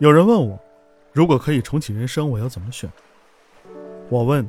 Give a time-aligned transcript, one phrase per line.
[0.00, 0.58] 有人问我，
[1.12, 2.90] 如果可以重启人生，我要怎么选？
[4.08, 4.48] 我问，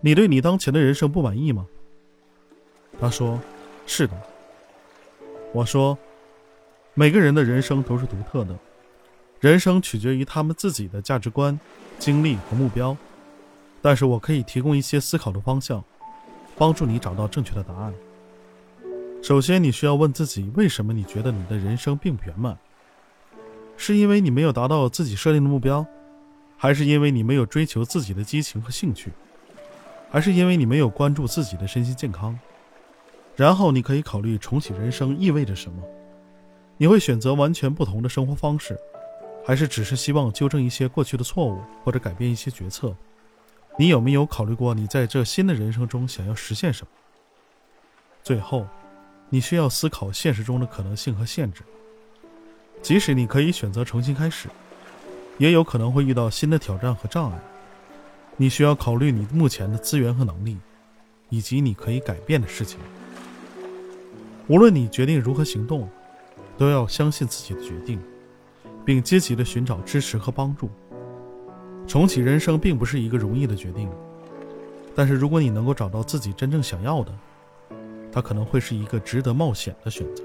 [0.00, 1.64] 你对你当前的人生不满意吗？
[3.00, 3.38] 他说，
[3.86, 4.12] 是的。
[5.52, 5.96] 我说，
[6.92, 8.58] 每个人的人生都是独特的，
[9.38, 11.56] 人生取决于他们自己的价值观、
[12.00, 12.96] 经历和目标。
[13.80, 15.84] 但是我可以提供一些思考的方向，
[16.56, 17.94] 帮助你找到正确的答案。
[19.22, 22.58] 首先，你需要问自己：为什么你觉得你的人生并不圆满？
[23.86, 25.86] 是因为你没有达到自己设定的目标，
[26.56, 29.12] 还是因为你没有追求自己的激情和兴趣，
[30.10, 32.38] 还是因为你没有关注自己的身心健康？
[33.36, 35.82] 然后，你可以考虑重启人生意味着什么？
[36.78, 38.74] 你会选择完全不同的生活方式，
[39.44, 42.96] 还是只是希望纠正一些过去的错误，或者改变一些决策？
[43.78, 46.90] 你有没有考虑过，你在这新的人生中想要实现什么？
[48.22, 48.66] 最后，
[49.28, 51.62] 你需要思考现实中的可能性和限制。
[52.84, 54.46] 即使你可以选择重新开始，
[55.38, 57.38] 也有可能会遇到新的挑战和障碍。
[58.36, 60.58] 你需要考虑你目前的资源和能力，
[61.30, 62.78] 以及你可以改变的事情。
[64.48, 65.88] 无论你决定如何行动，
[66.58, 67.98] 都要相信自己的决定，
[68.84, 70.68] 并积极的寻找支持和帮助。
[71.86, 73.88] 重启人生并不是一个容易的决定，
[74.94, 77.18] 但是如果你能够找到自己真正想要的，
[78.12, 80.22] 它可能会是一个值得冒险的选择。